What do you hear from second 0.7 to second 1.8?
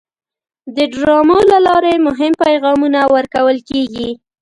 د ډرامو له